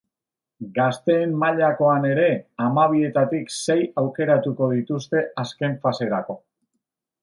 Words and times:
Gazteen 0.77 1.35
mailakoan 1.43 2.07
ere, 2.13 2.31
hamabietatik 2.65 3.55
sei 3.59 3.79
aukeratuko 4.05 4.75
dituzte 4.77 5.27
azken 5.47 5.83
faserako. 5.87 6.43